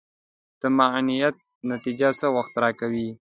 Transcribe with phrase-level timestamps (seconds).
[0.59, 1.35] د معاینات
[1.71, 3.09] نتیجه څه وخت راکوې؟